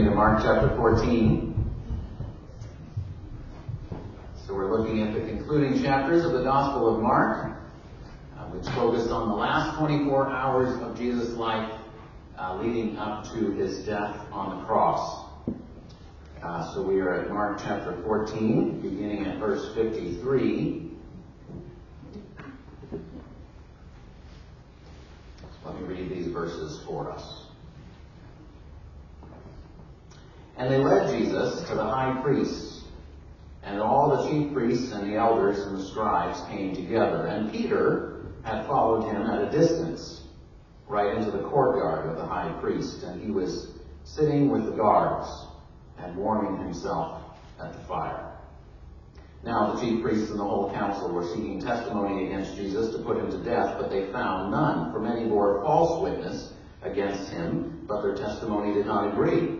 [0.00, 1.54] me to Mark chapter 14.
[4.46, 7.58] So we're looking at the concluding chapters of the Gospel of Mark,
[8.34, 11.70] uh, which focused on the last 24 hours of Jesus' life
[12.38, 15.26] uh, leading up to his death on the cross.
[16.42, 20.92] Uh, so we are at Mark chapter 14, beginning at verse 53.
[25.66, 27.39] Let me read these verses for us.
[30.60, 32.82] And they led Jesus to the high priest.
[33.62, 37.26] and all the chief priests and the elders and the scribes came together.
[37.26, 40.22] And Peter had followed him at a distance,
[40.86, 43.68] right into the courtyard of the high priest, and he was
[44.04, 45.28] sitting with the guards
[45.98, 47.22] and warming himself
[47.58, 48.32] at the fire.
[49.44, 53.16] Now the chief priests and the whole council were seeking testimony against Jesus to put
[53.16, 58.02] him to death, but they found none, for many bore false witness against him, but
[58.02, 59.59] their testimony did not agree.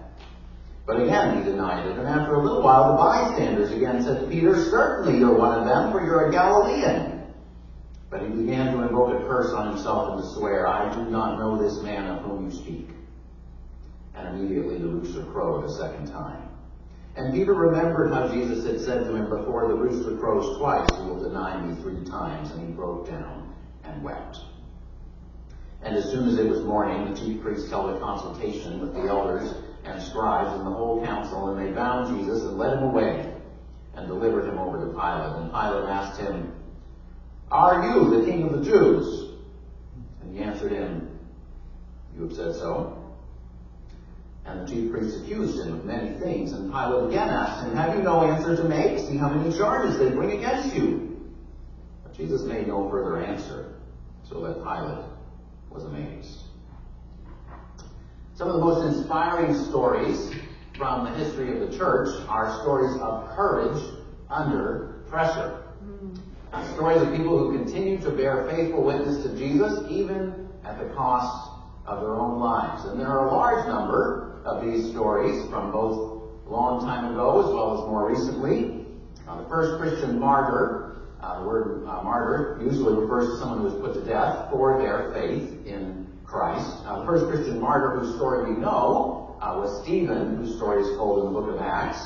[0.85, 4.27] But again he denied it, and after a little while the bystanders again said to
[4.27, 7.21] Peter, Certainly you're one of them, for you're a Galilean.
[8.09, 11.39] But he began to invoke a curse on himself and to swear, I do not
[11.39, 12.89] know this man of whom you speak.
[14.15, 16.49] And immediately the rooster crowed a second time.
[17.15, 21.05] And Peter remembered how Jesus had said to him, Before the rooster crows twice, you
[21.05, 22.51] will deny me three times.
[22.51, 23.53] And he broke down
[23.83, 24.39] and wept.
[25.81, 29.07] And as soon as it was morning, the chief priests held a consultation with the
[29.07, 29.53] elders
[29.83, 33.33] and scribes and the whole council, and they bound Jesus and led him away
[33.95, 35.41] and delivered him over to Pilate.
[35.41, 36.53] And Pilate asked him,
[37.49, 39.31] Are you the king of the Jews?
[40.21, 41.19] And he answered him,
[42.15, 42.97] You have said so.
[44.45, 46.51] And the chief priests accused him of many things.
[46.51, 48.99] And Pilate again asked him, Have you no answer to make?
[48.99, 51.31] See how many charges they bring against you.
[52.03, 53.73] But Jesus made no further answer,
[54.27, 55.05] so that Pilate
[55.69, 56.39] was amazed.
[58.41, 60.33] Some of the most inspiring stories
[60.75, 63.79] from the history of the church are stories of courage
[64.31, 65.61] under pressure.
[66.51, 70.91] Uh, stories of people who continue to bear faithful witness to Jesus even at the
[70.95, 71.51] cost
[71.85, 72.83] of their own lives.
[72.85, 77.41] And there are a large number of these stories from both a long time ago
[77.41, 78.87] as well as more recently.
[79.27, 83.65] Uh, the first Christian martyr, uh, the word uh, martyr usually refers to someone who
[83.65, 85.90] was put to death for their faith in
[86.31, 86.83] Christ.
[86.85, 91.19] The first Christian martyr whose story we know uh, was Stephen, whose story is told
[91.19, 91.99] in the book of Acts.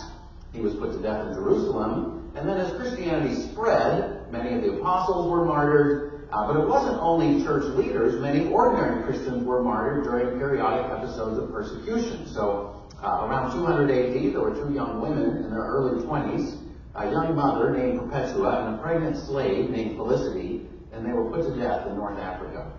[0.52, 2.34] He was put to death in Jerusalem.
[2.36, 6.28] And then as Christianity spread, many of the apostles were martyred.
[6.32, 8.20] Uh, but it wasn't only church leaders.
[8.20, 12.26] Many ordinary Christians were martyred during periodic episodes of persecution.
[12.26, 16.58] So uh, around 200 AD, there were two young women in their early 20s,
[16.96, 21.44] a young mother named Perpetua and a pregnant slave named Felicity, and they were put
[21.44, 22.72] to death in North Africa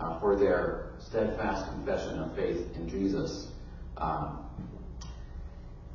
[0.00, 3.48] uh, for their steadfast confession of faith in Jesus.
[3.96, 4.44] Um,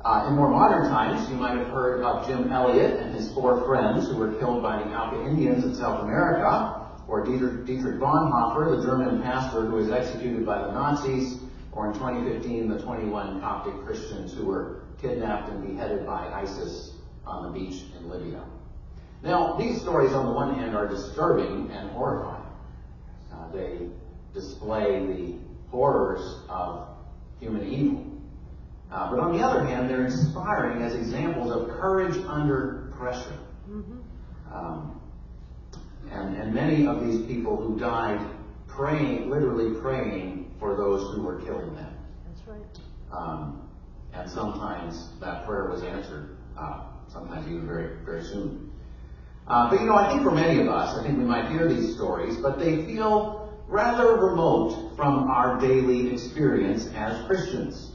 [0.04, 3.64] uh, in more modern times, you might have heard of Jim Elliot and his four
[3.66, 8.76] friends who were killed by the Auca Indians in South America, or Dietrich, Dietrich Bonhoeffer,
[8.76, 11.38] the German pastor who was executed by the Nazis,
[11.72, 16.92] or in 2015, the 21 Coptic Christians who were kidnapped and beheaded by ISIS
[17.26, 18.44] on the beach in Libya.
[19.22, 22.33] Now, these stories, on the one hand, are disturbing and horrifying.
[23.54, 23.88] They
[24.32, 25.34] display the
[25.70, 26.88] horrors of
[27.40, 28.04] human evil.
[28.90, 33.38] Uh, but on the other hand, they're inspiring as examples of courage under pressure.
[33.68, 34.54] Mm-hmm.
[34.54, 35.00] Um,
[36.10, 38.20] and many of these people who died
[38.68, 41.94] praying, literally praying for those who were killing them.
[42.26, 42.78] That's right.
[43.12, 43.68] Um,
[44.12, 48.63] and sometimes that prayer was answered, uh, sometimes even very, very soon.
[49.46, 51.68] Uh, but you know, I think for many of us, I think we might hear
[51.68, 57.92] these stories, but they feel rather remote from our daily experience as Christians.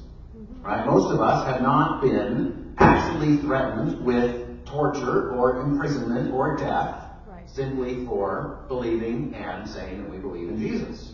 [0.62, 0.86] Right?
[0.86, 7.50] Most of us have not been actually threatened with torture or imprisonment or death Right.
[7.50, 11.14] simply for believing and saying that we believe in Jesus.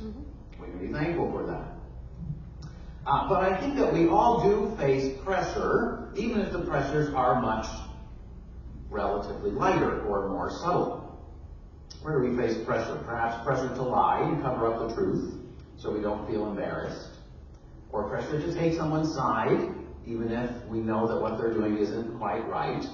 [0.60, 1.72] We can be thankful for that.
[3.06, 7.40] Uh, but I think that we all do face pressure, even if the pressures are
[7.42, 7.68] much
[8.96, 11.02] relatively lighter or more subtle.
[12.02, 12.96] Where do we face pressure?
[13.06, 15.34] Perhaps pressure to lie and cover up the truth
[15.78, 17.10] so we don't feel embarrassed.
[17.92, 19.70] Or pressure to take someone's side,
[20.06, 22.86] even if we know that what they're doing isn't quite right.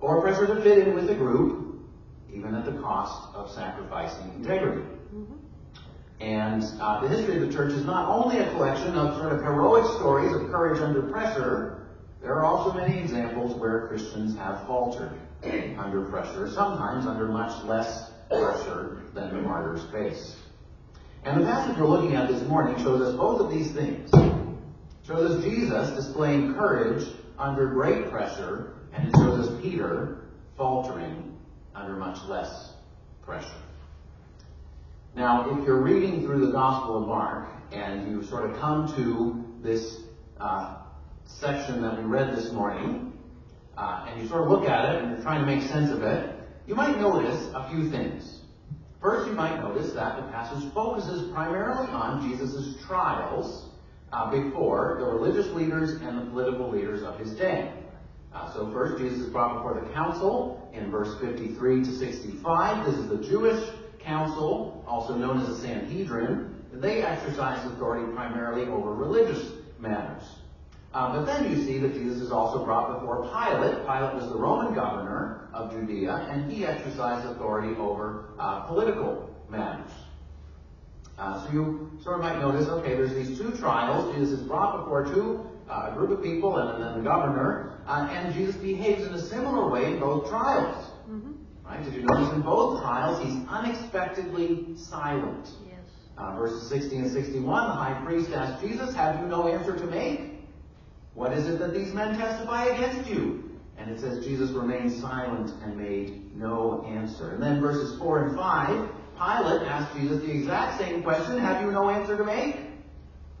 [0.00, 1.80] Or pressure to fit in with a group,
[2.32, 4.86] even at the cost of sacrificing integrity.
[6.20, 9.40] And uh, the history of the church is not only a collection of sort of
[9.40, 11.77] heroic stories of courage under pressure,
[12.28, 15.12] there are also many examples where Christians have faltered
[15.78, 20.36] under pressure, sometimes under much less pressure than the martyrs face.
[21.24, 24.10] And the passage we're looking at this morning shows us both of these things.
[25.06, 27.08] shows us Jesus displaying courage
[27.38, 31.34] under great pressure, and it shows us Peter faltering
[31.74, 32.74] under much less
[33.24, 33.62] pressure.
[35.16, 39.62] Now, if you're reading through the Gospel of Mark and you sort of come to
[39.66, 40.02] this
[40.38, 40.82] uh,
[41.28, 43.12] section that we read this morning,
[43.76, 46.02] uh, and you sort of look at it and you're trying to make sense of
[46.02, 46.34] it,
[46.66, 48.40] you might notice a few things.
[49.00, 53.68] First, you might notice that the passage focuses primarily on Jesus' trials
[54.12, 57.72] uh, before the religious leaders and the political leaders of his day.
[58.34, 62.86] Uh, so first, Jesus is brought before the council in verse 53 to 65.
[62.86, 63.62] This is the Jewish
[64.00, 66.54] council, also known as the Sanhedrin.
[66.72, 70.24] They exercise authority primarily over religious matters.
[70.94, 73.84] Uh, but then you see that Jesus is also brought before Pilate.
[73.86, 79.90] Pilate was the Roman governor of Judea, and he exercised authority over uh, political matters.
[81.18, 84.14] Uh, so you sort of might notice, okay, there's these two trials.
[84.14, 88.08] Jesus is brought before two, uh, a group of people and then the governor, uh,
[88.10, 90.90] and Jesus behaves in a similar way in both trials.
[91.64, 91.84] Right?
[91.84, 95.50] Did you notice in both trials he's unexpectedly silent?
[95.66, 95.80] Yes.
[96.16, 99.86] Uh, verses 60 and 61, the high priest asked Jesus, Have you no answer to
[99.86, 100.27] make?
[101.18, 103.58] What is it that these men testify against you?
[103.76, 107.32] And it says Jesus remained silent and made no answer.
[107.32, 111.72] And then verses 4 and 5, Pilate asked Jesus the exact same question, Have you
[111.72, 112.58] no answer to make?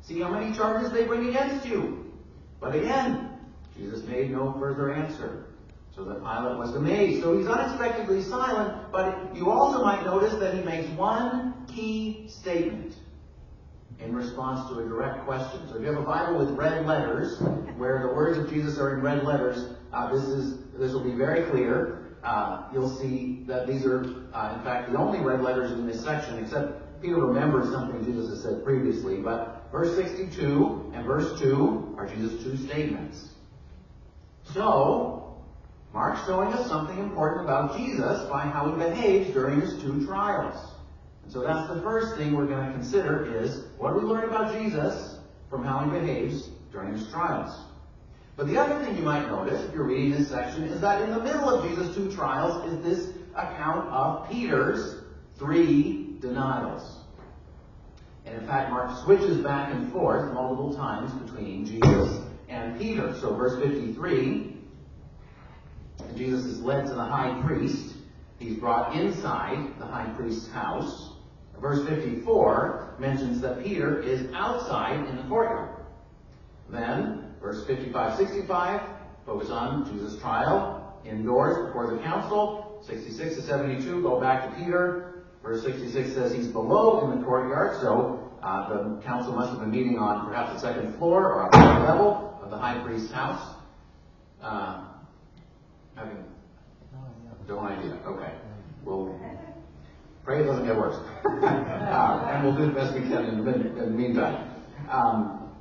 [0.00, 2.12] See how many charges they bring against you.
[2.58, 3.38] But again,
[3.76, 5.46] Jesus made no further answer.
[5.94, 7.22] So that Pilate was amazed.
[7.22, 12.96] So he's unexpectedly silent, but you also might notice that he makes one key statement
[14.00, 15.68] in response to a direct question.
[15.68, 17.40] So if you have a Bible with red letters,
[17.76, 21.14] where the words of Jesus are in red letters, uh, this is this will be
[21.14, 22.16] very clear.
[22.22, 26.02] Uh, you'll see that these are, uh, in fact, the only red letters in this
[26.02, 29.18] section, except Peter remembers something Jesus has said previously.
[29.18, 33.28] But verse 62 and verse 2 are Jesus' two statements.
[34.52, 35.36] So,
[35.92, 40.56] Mark's showing us something important about Jesus by how he behaves during his two trials.
[41.28, 45.16] So that's the first thing we're going to consider is what we learn about Jesus
[45.50, 47.66] from how he behaves during his trials.
[48.36, 51.10] But the other thing you might notice if you're reading this section is that in
[51.10, 55.02] the middle of Jesus' two trials is this account of Peter's
[55.38, 56.98] three denials.
[58.24, 63.14] And in fact, Mark switches back and forth multiple times between Jesus and Peter.
[63.20, 64.56] So verse 53,
[66.14, 67.94] Jesus is led to the high priest.
[68.38, 71.07] He's brought inside the high priest's house.
[71.60, 75.70] Verse 54 mentions that Peter is outside in the courtyard.
[76.70, 78.80] Then, verse 55 65,
[79.26, 82.82] focus on Jesus' trial indoors before the council.
[82.86, 85.24] 66 to 72, go back to Peter.
[85.42, 89.70] Verse 66 says he's below in the courtyard, so uh, the council must have been
[89.70, 93.56] meeting on perhaps the second floor or a higher level of the high priest's house.
[94.42, 94.84] Uh,
[95.96, 96.24] having
[97.48, 97.98] no idea.
[98.06, 98.32] Okay.
[98.84, 99.18] We'll
[100.28, 100.94] pray it doesn't get worse.
[101.24, 104.50] uh, and we'll do the best we can in the, in the meantime.
[104.90, 105.54] Um,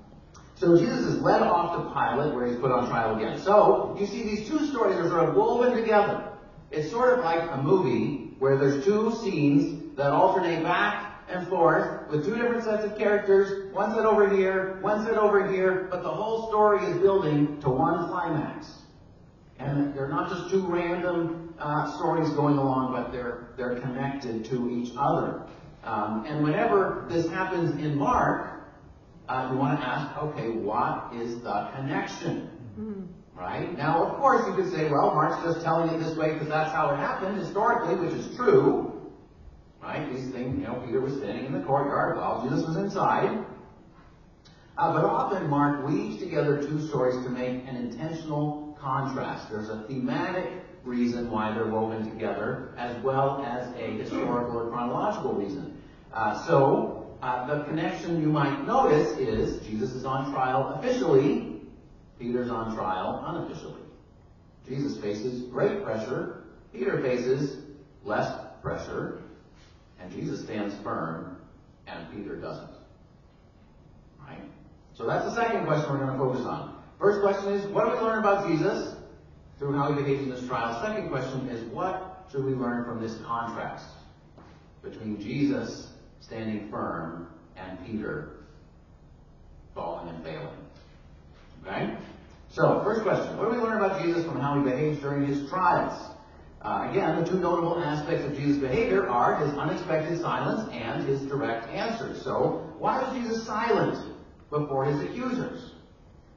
[0.56, 3.40] so Jesus is led off to Pilate where he's put on trial again.
[3.40, 6.34] So you see these two stories are sort of woven together.
[6.70, 12.10] It's sort of like a movie where there's two scenes that alternate back and forth
[12.10, 16.04] with two different sets of characters, one set over here, one set over here, but
[16.04, 18.68] the whole story is building to one climax.
[19.60, 24.70] And they're not just two random uh, stories going along, but they're, they're connected to
[24.70, 25.44] each other.
[25.84, 28.70] Um, and whenever this happens in Mark,
[29.30, 32.50] uh, you want to ask, okay, what is the connection?
[32.80, 33.04] Mm-hmm.
[33.38, 33.78] Right?
[33.78, 36.72] Now, of course, you could say, well, Mark's just telling it this way because that's
[36.72, 39.14] how it happened historically, which is true.
[39.82, 40.12] Right?
[40.12, 43.46] These things, you know, Peter was standing in the courtyard while Jesus was inside.
[44.78, 49.50] Uh, but often Mark weaves together two stories to make an intentional contrast.
[49.50, 50.52] There's a thematic
[50.88, 55.82] reason why they're woven together, as well as a historical or chronological reason.
[56.14, 61.62] Uh, so, uh, the connection you might notice is Jesus is on trial officially,
[62.20, 63.82] Peter's on trial unofficially.
[64.68, 67.64] Jesus faces great pressure, Peter faces
[68.04, 69.22] less pressure,
[70.00, 71.38] and Jesus stands firm,
[71.88, 72.70] and Peter doesn't.
[74.28, 74.42] Right?
[74.94, 76.78] So that's the second question we're going to focus on.
[77.00, 78.97] First question is, what do we learn about Jesus
[79.58, 80.82] through how he behaves in this trial?
[80.84, 83.86] Second question is, what should we learn from this contrast
[84.84, 88.44] between Jesus standing firm and Peter
[89.74, 90.48] falling and failing?
[91.66, 91.96] Okay?
[92.50, 95.50] So, first question, what do we learn about Jesus from how he behaves during his
[95.50, 96.16] trials?
[96.62, 101.22] Uh, again, the two notable aspects of Jesus' behavior are his unexpected silence and his
[101.24, 102.22] direct answers.
[102.22, 104.14] So, why was Jesus silent
[104.50, 105.72] before his accusers?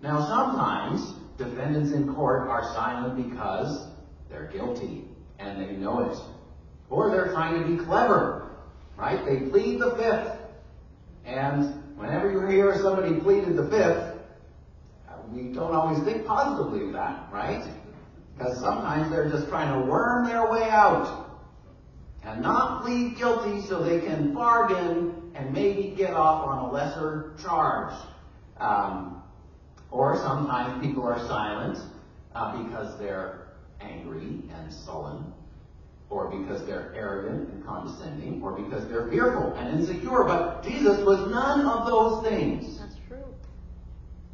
[0.02, 3.88] Now, sometimes defendants in court are silent because
[4.28, 5.04] they're guilty
[5.38, 6.16] and they know it.
[6.90, 8.50] Or they're trying to be clever,
[8.96, 9.24] right?
[9.24, 10.38] They plead the fifth.
[11.24, 14.18] And whenever you hear somebody pleaded the fifth,
[15.08, 17.72] uh, we don't always think positively of that, right?
[18.36, 21.30] Because sometimes they're just trying to worm their way out
[22.22, 27.32] and not plead guilty so they can bargain and maybe get off on a lesser
[27.42, 27.94] charge.
[28.58, 29.19] Um,
[29.90, 31.78] or sometimes people are silent
[32.34, 33.48] uh, because they're
[33.80, 35.32] angry and sullen,
[36.10, 40.24] or because they're arrogant and condescending, or because they're fearful and insecure.
[40.24, 42.78] But Jesus was none of those things.
[42.78, 43.24] That's true.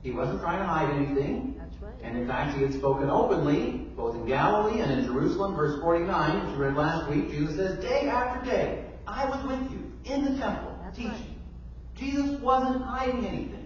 [0.03, 1.55] He wasn't trying to hide anything.
[1.59, 1.93] That's right.
[2.03, 6.47] And in fact, he had spoken openly, both in Galilee and in Jerusalem, verse 49,
[6.47, 7.31] which we read last week.
[7.31, 11.13] Jesus says, Day after day, I was with you in the temple, That's teaching.
[11.13, 11.21] right.
[11.97, 13.66] Jesus wasn't hiding anything.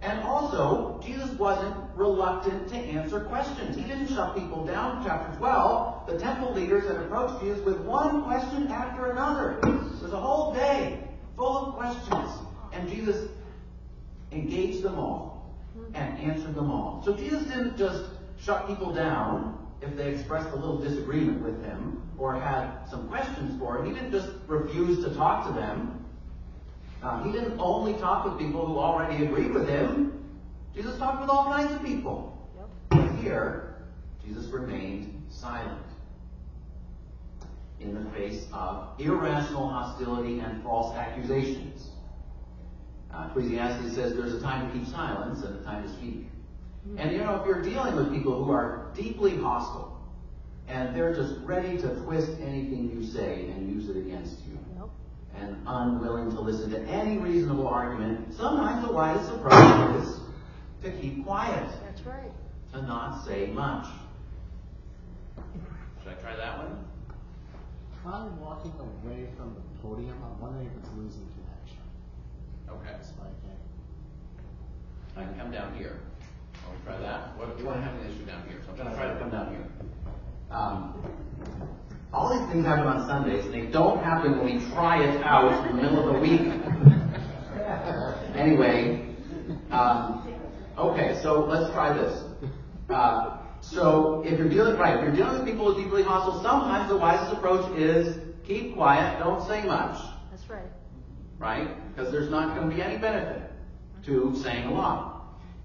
[0.00, 3.76] And also, Jesus wasn't reluctant to answer questions.
[3.76, 5.04] He didn't shut people down.
[5.04, 9.58] Chapter 12, the temple leaders had approached Jesus with one question after another.
[9.64, 11.00] It was a whole day
[11.36, 12.30] full of questions.
[12.72, 13.28] And Jesus
[14.30, 15.56] engaged them all
[15.94, 17.02] and answered them all.
[17.04, 18.04] So Jesus didn't just
[18.40, 23.58] shut people down if they expressed a little disagreement with him or had some questions
[23.58, 23.86] for him.
[23.86, 26.04] He didn't just refuse to talk to them.
[27.02, 30.24] Uh, he didn't only talk with people who already agreed with him.
[30.74, 32.48] Jesus talked with all kinds of people.
[32.56, 32.68] Yep.
[32.90, 33.84] But here,
[34.24, 35.82] Jesus remained silent
[37.80, 41.90] in the face of irrational hostility and false accusations.
[43.14, 46.26] Uh, Ecclesiastes says there's a time to keep silence and a time to speak.
[46.96, 50.00] And you know, if you're dealing with people who are deeply hostile
[50.68, 54.57] and they're just ready to twist anything you say and use it against you.
[55.40, 60.20] And unwilling to listen to any reasonable argument, sometimes the wisest approach is
[60.82, 62.30] to keep quiet, That's right.
[62.72, 63.86] to not say much.
[66.02, 66.84] Should I try that one?
[68.02, 70.14] Try walking away from the podium.
[70.24, 71.82] I'm wondering if it's losing connection.
[72.70, 72.92] Okay.
[72.92, 73.58] That's my thing.
[75.16, 76.00] I can come down here.
[76.66, 77.36] Want to try that?
[77.36, 79.18] What, you want to have an issue down here, so I'm going to try to
[79.18, 79.66] come down here.
[80.50, 80.94] Um,
[82.12, 85.66] all these things happen on Sundays, and they don't happen when we try it out
[85.68, 86.40] in the middle of the week.
[88.34, 89.14] anyway,
[89.70, 90.32] um,
[90.78, 92.22] okay, so let's try this.
[92.88, 96.42] Uh, so if you're dealing right, if you're dealing with people who are deeply hostile,
[96.42, 99.98] sometimes the wisest approach is keep quiet, don't say much
[100.30, 100.62] That's right.
[101.38, 101.68] right?
[101.94, 103.50] Because there's not going to be any benefit
[104.06, 105.16] to saying a lot.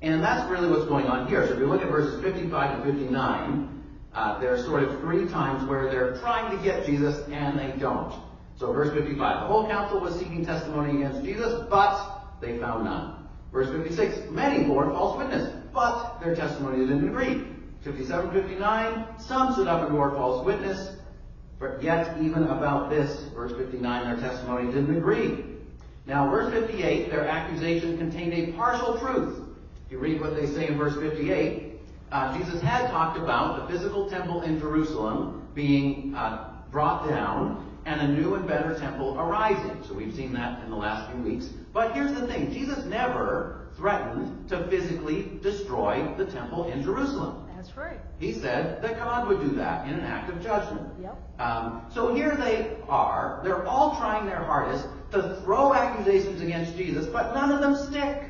[0.01, 1.47] And that's really what's going on here.
[1.47, 3.73] So if you look at verses 55 to 59,
[4.13, 7.77] uh, there are sort of three times where they're trying to get Jesus and they
[7.79, 8.13] don't.
[8.55, 13.27] So verse 55, the whole council was seeking testimony against Jesus, but they found none.
[13.51, 17.46] Verse 56, many bore false witness, but their testimony didn't agree.
[17.84, 20.96] 57, 59, some stood up and bore false witness,
[21.60, 25.46] but yet, even about this, verse 59, their testimony didn't agree.
[26.05, 29.48] Now, verse 58, their accusation contained a partial truth.
[29.86, 31.73] If you read what they say in verse 58,
[32.13, 38.01] uh, Jesus had talked about the physical temple in Jerusalem being uh, brought down and
[38.01, 39.84] a new and better temple arising.
[39.84, 41.50] So we've seen that in the last few weeks.
[41.74, 47.48] But here's the thing Jesus never threatened to physically destroy the temple in Jerusalem.
[47.55, 48.00] That's right.
[48.20, 50.88] He said that God would do that in an act of judgment.
[51.01, 51.17] Yep.
[51.39, 53.41] Um, so here they are.
[53.43, 58.29] They're all trying their hardest to throw accusations against Jesus, but none of them stick.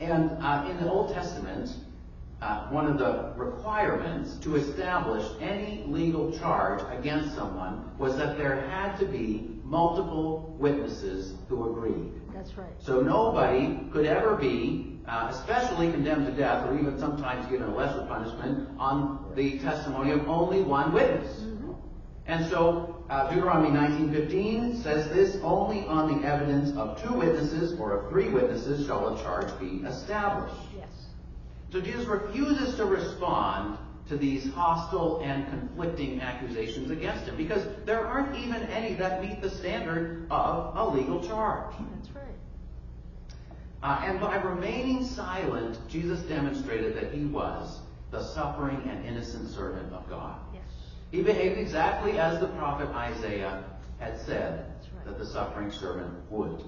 [0.00, 1.70] And uh, in the Old Testament,
[2.40, 8.68] uh, one of the requirements to establish any legal charge against someone was that there
[8.68, 12.12] had to be multiple witnesses who agreed.
[12.32, 12.70] That's right.
[12.78, 17.74] So nobody could ever be, uh, especially condemned to death, or even sometimes given a
[17.74, 21.44] lesser punishment, on the testimony of only one witness.
[22.28, 27.92] And so uh, Deuteronomy 19:15 says this: only on the evidence of two witnesses or
[27.98, 30.54] of three witnesses shall a charge be established.
[30.76, 30.88] Yes.
[31.72, 38.06] So Jesus refuses to respond to these hostile and conflicting accusations against him because there
[38.06, 41.74] aren't even any that meet the standard of a legal charge.
[41.94, 42.24] That's right.
[43.82, 47.80] Uh, and by remaining silent, Jesus demonstrated that he was
[48.10, 50.38] the suffering and innocent servant of God.
[50.54, 50.62] Yes.
[51.10, 53.64] He behaved exactly as the prophet Isaiah
[53.98, 54.66] had said
[55.04, 56.62] that the suffering servant would.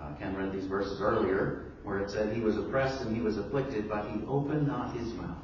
[0.00, 3.36] Uh, Ken read these verses earlier where it said, He was oppressed and he was
[3.36, 5.36] afflicted, but he opened not his mouth.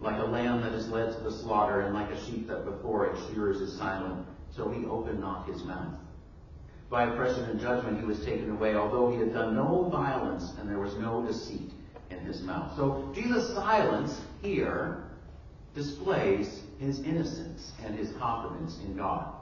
[0.00, 3.06] Like a lamb that is led to the slaughter, and like a sheep that before
[3.06, 5.94] its shearers is silent, so he opened not his mouth.
[6.90, 10.68] By oppression and judgment he was taken away, although he had done no violence and
[10.68, 11.70] there was no deceit
[12.10, 12.76] in his mouth.
[12.76, 15.04] So Jesus' silence here
[15.74, 19.34] displays his innocence and his confidence in God.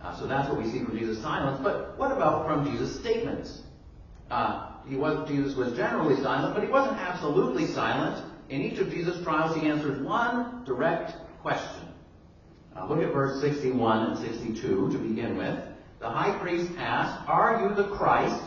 [0.00, 1.60] Uh, so that's what we see from Jesus' silence.
[1.62, 3.62] But what about from Jesus' statements?
[4.30, 8.24] Uh, he was, Jesus was generally silent, but he wasn't absolutely silent.
[8.48, 11.12] In each of Jesus' trials, he answered one direct
[11.42, 11.88] question.
[12.76, 15.58] Uh, look at verse 61 and 62 to begin with.
[16.00, 18.42] The high priest asked, Are you the Christ?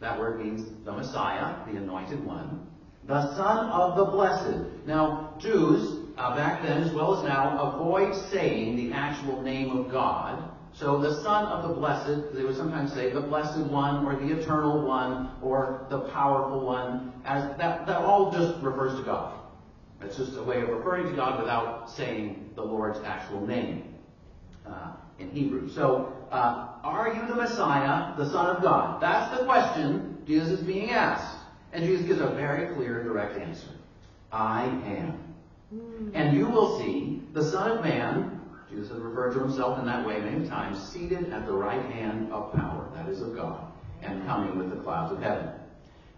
[0.00, 2.66] That word means the Messiah, the anointed one,
[3.04, 4.86] the Son of the Blessed.
[4.86, 9.90] Now, Jews, uh, back then as well as now, avoid saying the actual name of
[9.90, 10.50] God.
[10.72, 14.40] So the Son of the Blessed, they would sometimes say the Blessed One or the
[14.40, 19.38] Eternal One or the Powerful One, as that, that all just refers to God.
[20.02, 23.94] It's just a way of referring to God without saying the Lord's actual name
[24.66, 25.68] uh, in Hebrew.
[25.68, 29.02] So, uh, are you the Messiah, the Son of God?
[29.02, 31.39] That's the question Jesus is being asked.
[31.72, 33.68] And Jesus gives a very clear, direct answer.
[34.32, 35.30] I am.
[36.14, 40.06] And you will see the Son of Man, Jesus has referred to himself in that
[40.06, 43.64] way many times, seated at the right hand of power, that is of God,
[44.02, 45.48] and coming with the clouds of heaven.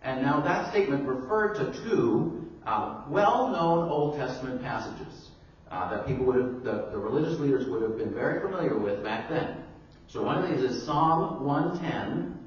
[0.02, 5.30] And now that statement referred to two uh, well-known Old Testament passages
[5.70, 9.02] uh, that people would have, the, the religious leaders would have been very familiar with
[9.02, 9.64] back then.
[10.06, 12.38] So one of these is Psalm 110,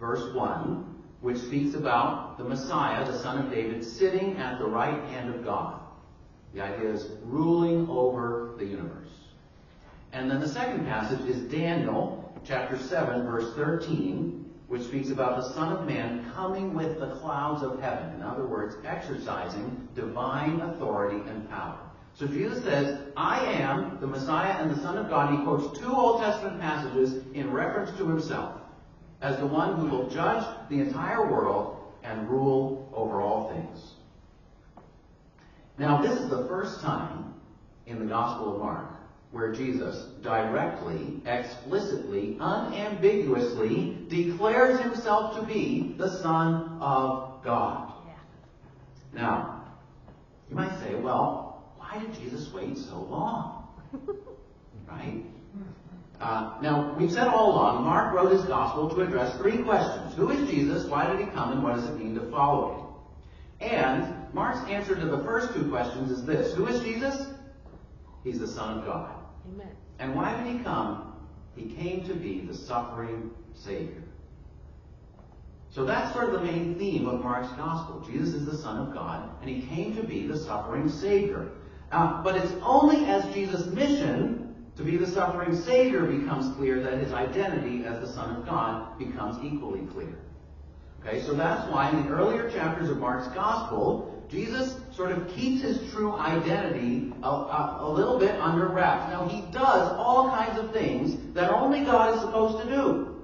[0.00, 0.93] verse 1,
[1.24, 5.42] which speaks about the Messiah, the son of David, sitting at the right hand of
[5.42, 5.80] God.
[6.52, 9.08] The idea is ruling over the universe.
[10.12, 15.48] And then the second passage is Daniel chapter 7, verse 13, which speaks about the
[15.54, 18.14] Son of Man coming with the clouds of heaven.
[18.16, 21.78] In other words, exercising divine authority and power.
[22.12, 25.30] So Jesus says, I am the Messiah and the Son of God.
[25.30, 28.60] He quotes two Old Testament passages in reference to himself
[29.24, 33.94] as the one who will judge the entire world and rule over all things.
[35.78, 37.32] Now, this is the first time
[37.86, 38.90] in the Gospel of Mark
[39.30, 47.94] where Jesus directly, explicitly, unambiguously declares himself to be the Son of God.
[48.06, 49.22] Yeah.
[49.22, 49.64] Now,
[50.50, 53.68] you might say, well, why did Jesus wait so long?
[54.86, 55.24] right?
[56.20, 60.14] Uh, now, we've said all along, Mark wrote his gospel to address three questions.
[60.14, 60.86] Who is Jesus?
[60.86, 61.52] Why did he come?
[61.52, 62.74] And what does it mean to follow
[63.60, 63.68] him?
[63.68, 66.54] And Mark's answer to the first two questions is this.
[66.54, 67.26] Who is Jesus?
[68.22, 69.14] He's the Son of God.
[69.52, 69.68] Amen.
[69.98, 71.12] And why did he come?
[71.56, 74.02] He came to be the suffering Savior.
[75.70, 78.00] So that's sort of the main theme of Mark's Gospel.
[78.08, 81.50] Jesus is the Son of God, and he came to be the suffering Savior.
[81.90, 84.43] Uh, but it's only as Jesus' mission
[84.76, 88.98] to be the suffering Savior becomes clear that his identity as the Son of God
[88.98, 90.18] becomes equally clear.
[91.00, 95.62] Okay, so that's why in the earlier chapters of Mark's Gospel, Jesus sort of keeps
[95.62, 99.12] his true identity a, a, a, little bit under wraps.
[99.12, 103.22] Now, he does all kinds of things that only God is supposed to do.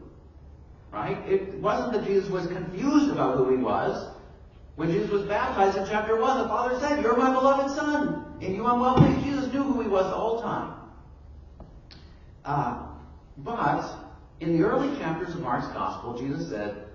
[0.92, 1.16] Right?
[1.26, 4.14] It wasn't that Jesus was confused about who he was.
[4.76, 8.36] When Jesus was baptized in chapter 1, the Father said, You're my beloved Son.
[8.40, 9.24] In you I'm well pleased.
[9.24, 10.74] Jesus knew who he was the whole time.
[12.50, 12.82] Uh,
[13.38, 13.96] but
[14.40, 16.88] in the early chapters of Mark's Gospel, Jesus said,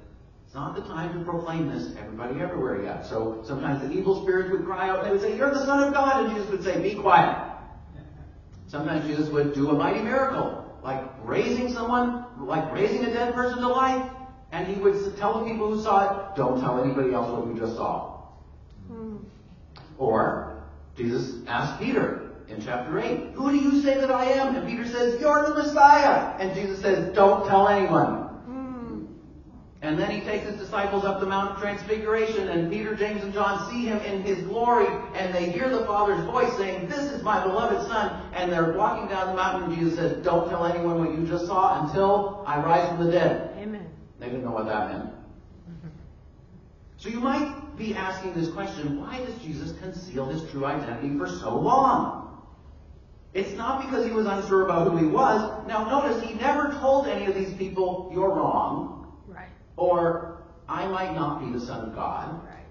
[0.45, 3.05] It's not the time to proclaim this to everybody everywhere yet.
[3.05, 5.81] So sometimes the evil spirits would cry out and they would say, You're the Son
[5.81, 6.25] of God.
[6.25, 7.53] And Jesus would say, Be quiet.
[8.67, 13.59] Sometimes Jesus would do a mighty miracle, like raising someone, like raising a dead person
[13.59, 14.11] to life.
[14.51, 17.57] And he would tell the people who saw it, Don't tell anybody else what you
[17.57, 18.23] just saw.
[18.87, 19.17] Hmm.
[19.97, 20.65] Or
[20.97, 24.55] Jesus asked Peter in chapter 8, Who do you say that I am?
[24.55, 26.35] And Peter says, You're the Messiah.
[26.39, 28.23] And Jesus says, Don't tell anyone.
[28.45, 29.05] Hmm.
[29.81, 33.33] And then he takes his disciples up the Mount of Transfiguration, and Peter, James, and
[33.33, 37.23] John see him in his glory, and they hear the Father's voice saying, This is
[37.23, 38.21] my beloved Son.
[38.33, 41.47] And they're walking down the mountain, and Jesus says, Don't tell anyone what you just
[41.47, 43.55] saw until I rise from the dead.
[43.57, 43.87] Amen.
[44.19, 45.11] They didn't know what that meant.
[46.97, 51.27] So you might be asking this question, why does Jesus conceal his true identity for
[51.27, 52.24] so long?
[53.35, 55.67] It's not because he was unsure about who he was.
[55.67, 59.49] Now notice, he never told any of these people, you're wrong, Right.
[59.75, 60.37] or
[60.69, 62.41] I might not be the Son of God.
[62.47, 62.65] Right.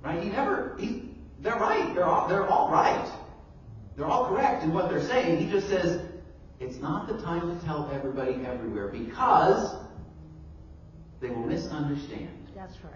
[0.00, 0.22] Right?
[0.22, 1.92] He never, he, they're right.
[1.96, 3.10] They're all, they're all right.
[3.96, 5.44] They're all correct in what they're saying.
[5.44, 6.00] He just says,
[6.60, 9.74] it's not the time to tell everybody everywhere because
[11.20, 12.46] they will misunderstand.
[12.54, 12.92] That's right.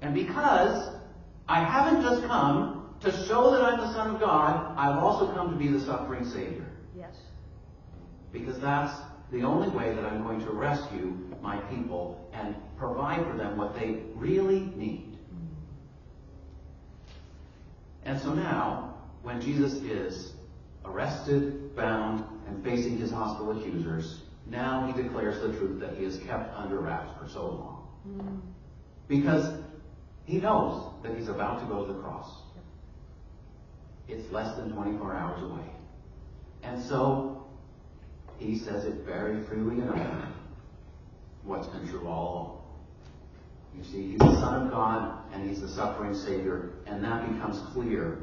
[0.00, 0.94] And because
[1.48, 5.50] I haven't just come to show that I'm the Son of God, I've also come
[5.50, 6.66] to be the suffering Savior.
[6.96, 7.14] Yes.
[8.32, 8.98] Because that's
[9.30, 13.74] the only way that I'm going to rescue my people and provide for them what
[13.74, 15.18] they really need.
[18.04, 20.32] And so now, when Jesus is
[20.84, 26.18] arrested, bound, and facing his hostile accusers, now he declares the truth that he has
[26.18, 27.88] kept under wraps for so long.
[28.04, 28.36] Hmm.
[29.08, 29.58] Because
[30.24, 32.30] he knows that he's about to go to the cross.
[34.08, 35.66] It's less than 24 hours away.
[36.62, 37.46] And so
[38.38, 40.28] he says it very freely openly.
[41.44, 42.64] What's been true all along.
[43.76, 47.60] You see, he's the Son of God and he's the suffering Savior, and that becomes
[47.72, 48.18] clear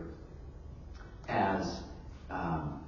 [1.27, 1.81] as
[2.29, 2.83] um,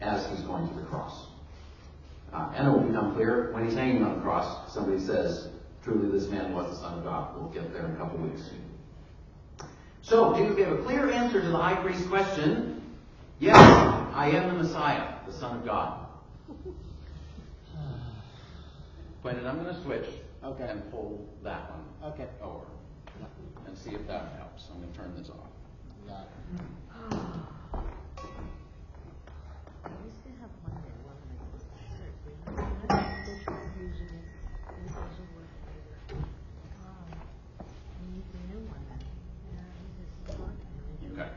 [0.00, 1.28] as he's going to the cross.
[2.32, 4.72] Uh, and it will become clear when he's hanging on the cross.
[4.72, 5.48] Somebody says,
[5.82, 8.42] "Truly, this man was the Son of God." We'll get there in a couple weeks.
[10.10, 12.82] So Jesus gave a clear answer to the high priest's question.
[13.38, 16.04] Yes, I am the Messiah, the Son of God.
[19.22, 20.06] But I'm going to switch
[20.42, 20.66] Okay.
[20.68, 22.26] and pull that one Okay.
[22.42, 22.64] over
[23.66, 24.64] and see if that helps.
[24.72, 25.46] I'm going to turn this off.
[26.08, 26.30] Got it.
[29.84, 31.38] I used to have one that one of my
[31.94, 32.34] surgery.
[32.90, 34.26] I still try using it,
[34.74, 35.96] and it doesn't work either.
[36.82, 39.02] Um, I need the new one then.
[39.52, 39.60] Yeah,
[40.00, 40.54] this is not.
[41.12, 41.28] Okay.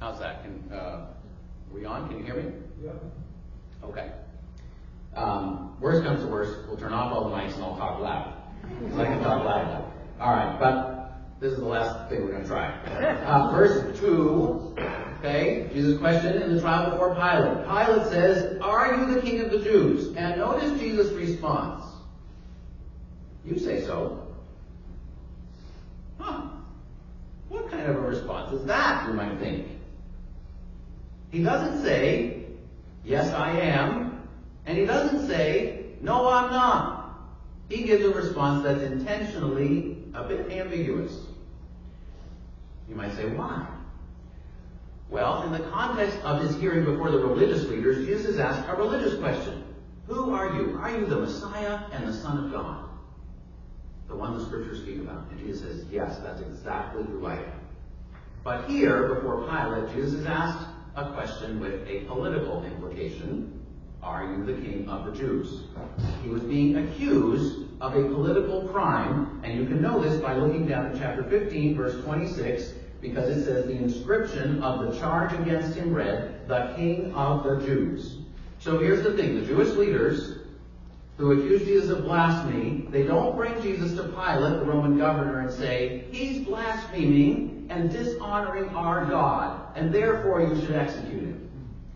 [0.00, 0.42] How's that?
[0.42, 1.06] Can uh,
[1.72, 2.08] we on?
[2.08, 2.52] Can you hear me?
[2.84, 2.92] Yeah.
[3.84, 4.12] Okay.
[5.16, 8.34] Um, worst comes to worst, we'll turn off all the mics and I'll talk loud.
[8.80, 9.92] Because I can talk loud.
[10.20, 12.68] All right, but this is the last thing we're going to try.
[13.24, 14.74] Uh, verse two.
[15.18, 17.66] Okay, Jesus' question in the trial before Pilate.
[17.66, 21.84] Pilate says, "Are you the King of the Jews?" And notice Jesus' response.
[23.44, 24.28] You say so.
[26.18, 26.42] Huh.
[27.48, 29.66] What kind of a response is that, you might think?
[31.30, 32.44] He doesn't say,
[33.04, 34.28] Yes, I am.
[34.66, 36.98] And he doesn't say, No, I'm not.
[37.68, 41.18] He gives a response that's intentionally a bit ambiguous.
[42.88, 43.66] You might say, Why?
[45.10, 49.18] Well, in the context of his hearing before the religious leaders, Jesus asked a religious
[49.18, 49.64] question
[50.06, 50.78] Who are you?
[50.80, 52.84] Are you the Messiah and the Son of God?
[54.08, 55.26] The one the scriptures speak about.
[55.30, 57.60] And Jesus says, Yes, that's exactly who I am.
[58.44, 60.66] But here, before Pilate, Jesus is asked
[60.98, 63.54] a question with a political implication.
[64.02, 65.62] Are you the king of the Jews?
[66.22, 70.66] He was being accused of a political crime, and you can know this by looking
[70.66, 75.76] down at chapter 15, verse 26, because it says the inscription of the charge against
[75.76, 78.18] him read, the king of the Jews.
[78.58, 80.38] So here's the thing, the Jewish leaders
[81.16, 85.50] who accuse Jesus of blasphemy, they don't bring Jesus to Pilate, the Roman governor, and
[85.50, 91.50] say, he's blaspheming and dishonoring our God, and therefore you should execute him.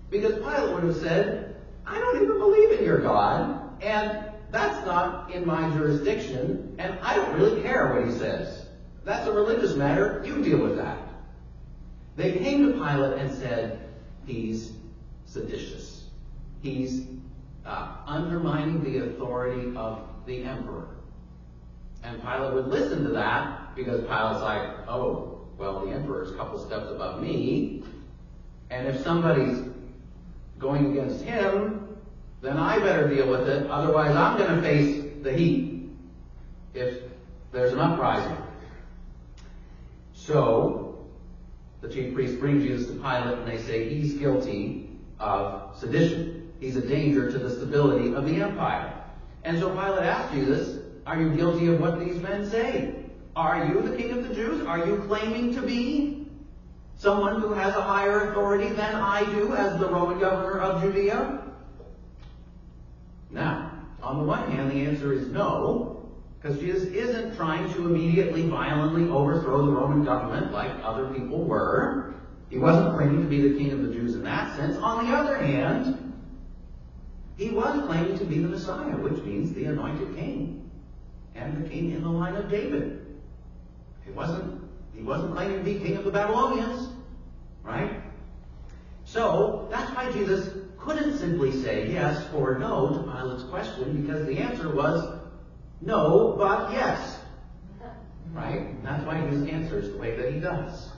[0.08, 5.32] Because Pilate would have said, I don't even believe in your God, and that's not
[5.32, 8.66] in my jurisdiction, and I don't really care what he says.
[9.04, 10.98] That's a religious matter, you deal with that.
[12.14, 13.88] They came to Pilate and said,
[14.26, 14.74] he's
[15.24, 16.04] seditious.
[16.62, 17.06] He's
[17.66, 20.88] uh, undermining the authority of the emperor.
[22.04, 26.58] And Pilate would listen to that because Pilate's like, oh, well, the emperor's a couple
[26.58, 27.82] steps above me.
[28.70, 29.62] And if somebody's
[30.58, 31.96] going against him,
[32.40, 33.70] then I better deal with it.
[33.70, 35.88] Otherwise, I'm going to face the heat.
[36.74, 37.02] if
[37.52, 38.36] there's an uprising.
[40.14, 41.06] So,
[41.82, 44.88] the chief priest brings Jesus to Pilate and they say he's guilty
[45.18, 46.52] of sedition.
[46.60, 48.94] He's a danger to the stability of the empire.
[49.44, 53.01] And so Pilate asks Jesus, Are you guilty of what these men say?
[53.34, 54.66] Are you the king of the Jews?
[54.66, 56.26] Are you claiming to be
[56.96, 61.42] someone who has a higher authority than I do as the Roman governor of Judea?
[63.30, 68.48] Now, on the one hand, the answer is no, because Jesus isn't trying to immediately
[68.48, 72.14] violently overthrow the Roman government like other people were.
[72.50, 74.76] He wasn't claiming to be the king of the Jews in that sense.
[74.76, 76.12] On the other hand,
[77.38, 80.70] he was claiming to be the Messiah, which means the anointed king,
[81.34, 83.01] and the king in the line of David.
[84.04, 84.62] He wasn't,
[84.94, 86.88] he wasn't claiming to be king of the Babylonians,
[87.62, 88.02] right?
[89.04, 94.38] So, that's why Jesus couldn't simply say yes or no to Pilate's question, because the
[94.38, 95.18] answer was
[95.80, 97.20] no, but yes.
[98.32, 98.82] Right?
[98.82, 100.90] That's why he answers the way that he does.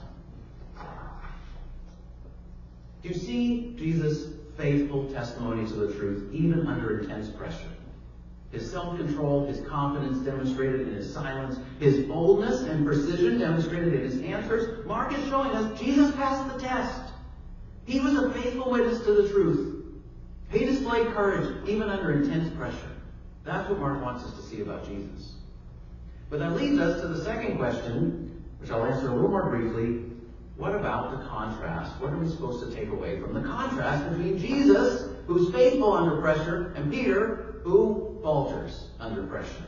[3.01, 7.74] Do you see Jesus' faithful testimony to the truth, even under intense pressure?
[8.51, 14.21] His self-control, his confidence demonstrated in his silence, his boldness and precision demonstrated in his
[14.21, 14.85] answers.
[14.85, 17.11] Mark is showing us Jesus passed the test.
[17.85, 19.83] He was a faithful witness to the truth.
[20.51, 22.91] He displayed courage even under intense pressure.
[23.43, 25.33] That's what Mark wants us to see about Jesus.
[26.29, 30.03] But that leads us to the second question, which I'll answer a little more briefly.
[30.57, 31.99] What about the contrast?
[31.99, 36.21] What are we supposed to take away from the contrast between Jesus, who's faithful under
[36.21, 39.65] pressure, and Peter, who falters under pressure?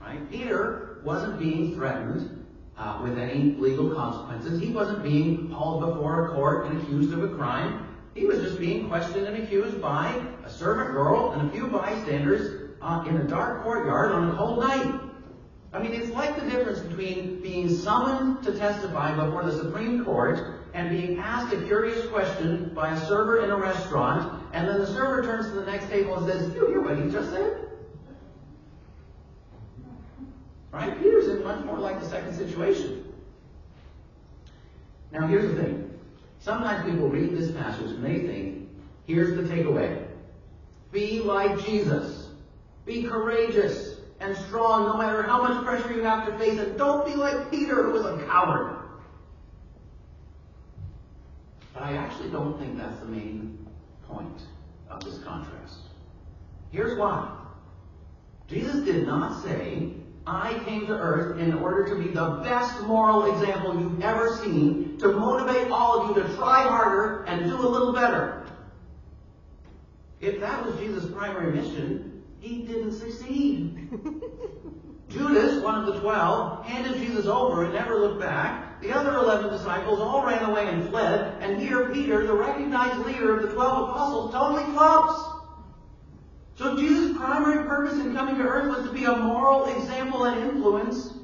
[0.00, 0.30] Right?
[0.30, 2.46] Peter wasn't being threatened
[2.78, 4.58] uh, with any legal consequences.
[4.62, 7.86] He wasn't being hauled before a court and accused of a crime.
[8.14, 12.72] He was just being questioned and accused by a servant girl and a few bystanders
[12.80, 15.00] uh, in a dark courtyard on a cold night.
[15.74, 20.62] I mean, it's like the difference between being summoned to testify before the Supreme Court
[20.72, 24.86] and being asked a curious question by a server in a restaurant, and then the
[24.86, 27.68] server turns to the next table and says, you hear what he just said?
[30.70, 30.96] Right?
[31.02, 33.12] Peter's in much more like the second situation.
[35.10, 35.98] Now, here's the thing.
[36.38, 38.68] Sometimes people read this passage and they think,
[39.08, 40.06] here's the takeaway.
[40.92, 42.28] Be like Jesus.
[42.86, 46.60] Be courageous and strong no matter how much pressure you have to face.
[46.60, 48.76] And don't be like Peter, who was a coward.
[51.72, 53.64] But I actually don't think that's the main
[54.08, 54.42] point
[54.90, 55.78] of this contrast.
[56.70, 57.30] Here's why.
[58.48, 59.92] Jesus did not say,
[60.26, 64.96] I came to earth in order to be the best moral example you've ever seen,
[64.98, 68.46] to motivate all of you to try harder and do a little better.
[70.20, 73.90] If that was Jesus' primary mission, he didn't succeed.
[75.10, 78.63] Judas, one of the twelve, handed Jesus over and never looked back.
[78.84, 81.42] The other eleven disciples all ran away and fled.
[81.42, 85.40] And here Peter, the recognized leader of the twelve apostles, totally flops.
[86.56, 90.50] So Jesus' primary purpose in coming to earth was to be a moral example and
[90.50, 91.14] influence.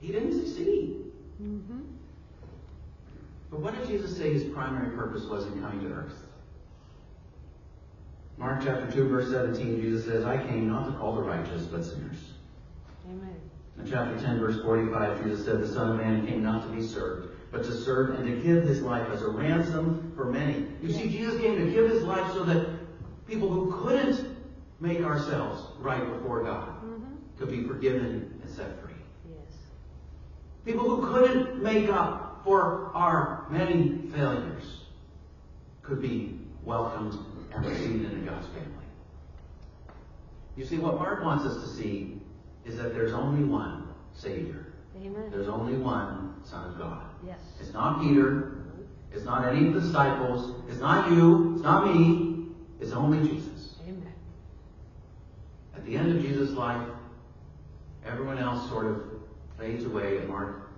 [0.00, 0.96] He didn't succeed.
[1.40, 1.82] Mm-hmm.
[3.50, 6.26] But what did Jesus say his primary purpose was in coming to earth?
[8.36, 11.84] Mark chapter 2, verse 17, Jesus says, I came not to call the righteous, but
[11.84, 12.32] sinners.
[13.80, 16.82] In chapter 10, verse 45, Jesus said, The Son of Man came not to be
[16.82, 20.66] served, but to serve and to give his life as a ransom for many.
[20.82, 22.66] You see, Jesus came to give his life so that
[23.26, 24.36] people who couldn't
[24.80, 27.14] make ourselves right before God Mm-hmm.
[27.38, 28.92] could be forgiven and set free.
[29.28, 29.56] Yes.
[30.64, 34.82] People who couldn't make up for our many failures
[35.82, 37.18] could be welcomed
[37.54, 38.64] and received into God's family.
[40.56, 42.17] You see, what Mark wants us to see
[42.68, 44.66] is that there's only one Savior.
[44.96, 45.30] Amen.
[45.30, 47.04] There's only one Son of God.
[47.26, 47.38] Yes.
[47.60, 48.64] It's not Peter.
[49.10, 50.62] It's not any of the disciples.
[50.68, 51.54] It's not you.
[51.54, 52.48] It's not me.
[52.80, 53.76] It's only Jesus.
[53.82, 54.12] Amen.
[55.74, 56.86] At the end of Jesus' life,
[58.04, 59.02] everyone else sort of
[59.58, 60.70] fades away and Mark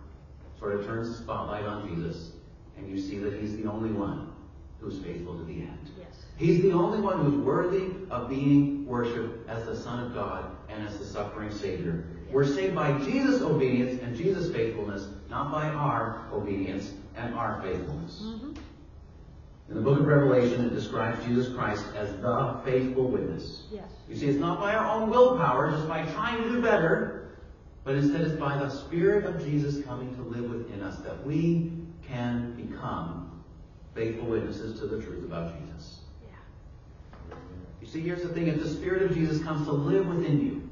[0.58, 2.32] sort of turns the spotlight on Jesus.
[2.76, 4.32] And you see that he's the only one
[4.78, 5.90] who's faithful to the end.
[5.98, 6.24] Yes.
[6.36, 10.88] He's the only one who's worthy of being worshipped as the Son of God and
[10.88, 12.04] as the suffering Savior.
[12.32, 18.22] We're saved by Jesus' obedience and Jesus' faithfulness, not by our obedience and our faithfulness.
[18.22, 18.52] Mm-hmm.
[19.68, 23.64] In the book of Revelation, it describes Jesus Christ as the faithful witness.
[23.70, 23.84] Yes.
[24.08, 27.38] You see, it's not by our own willpower, just by trying to do better,
[27.84, 31.72] but instead it's by the Spirit of Jesus coming to live within us that we
[32.06, 33.44] can become
[33.94, 36.00] faithful witnesses to the truth about Jesus.
[36.24, 37.36] Yeah.
[37.80, 40.69] You see, here's the thing if the Spirit of Jesus comes to live within you,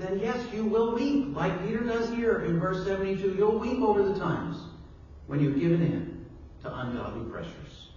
[0.00, 3.34] then yes, you will weep, like Peter does here in verse 72.
[3.36, 4.56] You'll weep over the times
[5.26, 6.26] when you've given in
[6.62, 7.88] to ungodly pressures.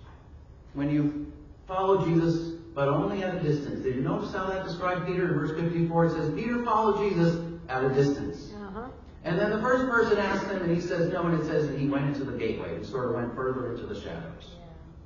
[0.73, 1.27] When you've
[1.67, 3.83] followed Jesus, but only at a distance.
[3.83, 6.05] Did you notice how that described Peter in verse 54?
[6.05, 7.39] It says, Peter followed Jesus
[7.69, 8.51] at a distance.
[8.55, 8.87] Uh-huh.
[9.23, 11.77] And then the first person asked him, and he says no, and it says that
[11.77, 12.75] he went into the gateway.
[12.75, 14.55] and sort of went further into the shadows.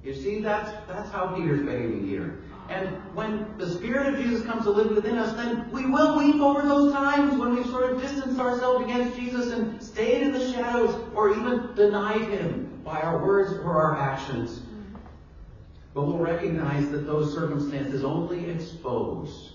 [0.04, 2.40] You see, that's, that's how Peter's behaving here.
[2.70, 6.42] And when the Spirit of Jesus comes to live within us, then we will weep
[6.42, 10.52] over those times when we've sort of distanced ourselves against Jesus and stayed in the
[10.52, 14.62] shadows or even denied Him by our words or our actions.
[15.94, 19.54] But we'll recognize that those circumstances only expose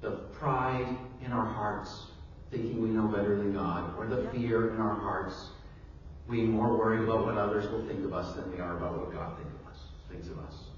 [0.00, 0.86] the pride
[1.24, 2.06] in our hearts,
[2.50, 5.48] thinking we know better than God, or the fear in our hearts,
[6.30, 9.12] being more worried about what others will think of us than we are about what
[9.12, 9.36] God
[10.08, 10.71] thinks of us.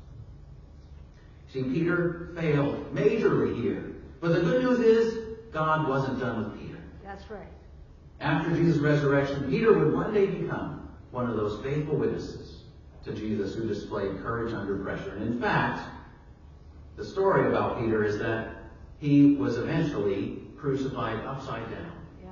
[1.54, 1.68] Thinks.
[1.68, 3.92] See, Peter failed majorly here.
[4.20, 6.78] But the good news is, God wasn't done with Peter.
[7.04, 7.46] That's right.
[8.20, 12.62] After Jesus' resurrection, Peter would one day become one of those faithful witnesses
[13.04, 15.14] to Jesus who displayed courage under pressure.
[15.16, 15.88] And in fact,
[16.96, 18.56] the story about Peter is that
[18.98, 22.30] he was eventually crucified upside down Yeah,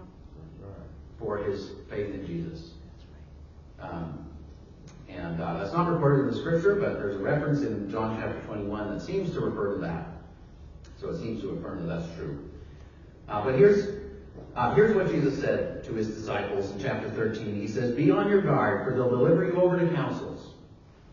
[1.19, 2.71] for his faith in Jesus.
[2.87, 3.91] that's right.
[3.93, 4.22] Um,
[5.15, 8.41] and uh, that's not recorded in the scripture, but there's a reference in John chapter
[8.47, 10.09] 21 that seems to refer to that.
[11.01, 12.49] So it seems to affirm that that's true.
[13.29, 14.01] Uh, but here's
[14.55, 17.61] uh, here's what Jesus said to his disciples in chapter 13.
[17.61, 20.32] He says, "Be on your guard, for they'll deliver you over to councils,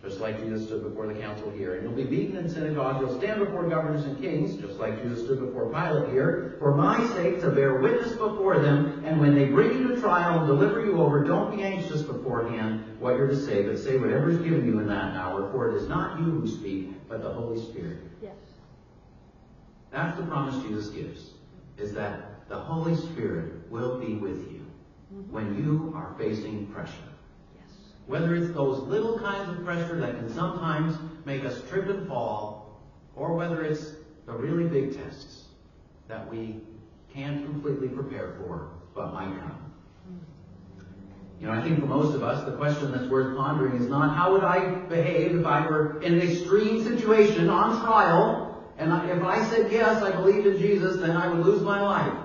[0.01, 1.75] just like Jesus stood before the council here.
[1.75, 3.01] And you'll be beaten in synagogues.
[3.01, 7.05] You'll stand before governors and kings, just like Jesus stood before Pilate here, for my
[7.15, 9.03] sake to bear witness before them.
[9.05, 12.85] And when they bring you to trial and deliver you over, don't be anxious beforehand
[12.99, 15.75] what you're to say, but say whatever is given you in that hour, for it
[15.75, 18.35] is not you who speak, but the Holy Spirit." Yes.
[19.91, 21.31] That's the promise Jesus gives,
[21.77, 24.65] is that the Holy Spirit will be with you
[25.13, 25.31] mm-hmm.
[25.31, 26.93] when you are facing pressure.
[28.09, 32.81] Whether it's those little kinds of pressure that can sometimes make us trip and fall,
[33.15, 33.91] or whether it's
[34.25, 35.43] the really big tests
[36.07, 36.59] that we
[37.13, 39.71] can't completely prepare for, but might come.
[41.39, 44.17] You know, I think for most of us, the question that's worth pondering is not
[44.17, 49.23] how would I behave if I were in an extreme situation on trial, and if
[49.23, 52.17] I said yes, I believed in Jesus, then I would lose my life.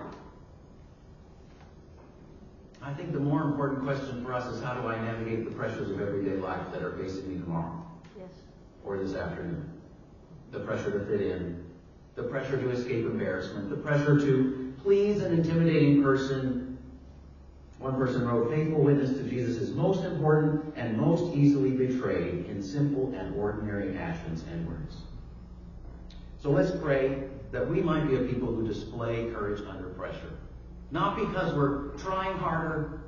[2.85, 5.91] I think the more important question for us is how do I navigate the pressures
[5.91, 7.83] of everyday life that are facing me tomorrow
[8.19, 8.29] Yes.
[8.85, 9.71] or this afternoon?
[10.53, 11.65] The pressure to fit in,
[12.15, 16.77] the pressure to escape embarrassment, the pressure to please an intimidating person.
[17.79, 22.63] One person wrote, faithful witness to Jesus is most important and most easily betrayed in
[22.63, 24.97] simple and ordinary actions and words.
[26.41, 30.33] So let's pray that we might be a people who display courage under pressure.
[30.91, 33.01] Not because we're trying harder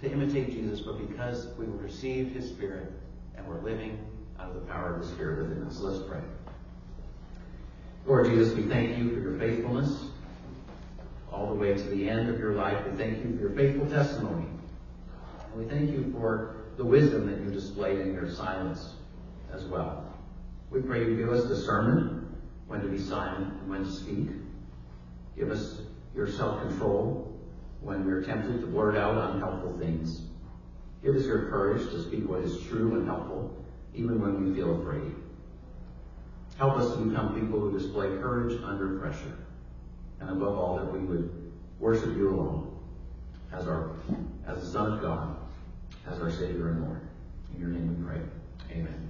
[0.00, 2.92] to imitate Jesus, but because we've received His Spirit
[3.36, 3.98] and we're living
[4.38, 5.78] out of the power of the Spirit within us.
[5.80, 6.20] Let's pray.
[8.06, 10.06] Lord Jesus, we thank you for your faithfulness
[11.32, 12.84] all the way to the end of your life.
[12.86, 14.46] We thank you for your faithful testimony.
[15.52, 18.94] And we thank you for the wisdom that you displayed in your silence
[19.52, 20.12] as well.
[20.70, 22.26] We pray you give us discernment
[22.66, 24.28] when to be silent and when to speak.
[25.36, 25.80] Give us
[26.14, 27.23] your self-control
[27.84, 30.22] when we're tempted to blurt out unhelpful things.
[31.02, 33.54] Give us your courage to speak what is true and helpful,
[33.94, 35.14] even when we feel afraid.
[36.58, 39.36] Help us to become people who display courage under pressure.
[40.20, 42.74] And above all, that we would worship you alone
[43.52, 43.90] as our
[44.46, 45.36] as the Son of God,
[46.06, 47.00] as our Savior and Lord.
[47.54, 48.20] In your name we pray.
[48.70, 48.86] Amen.
[48.88, 49.03] Amen.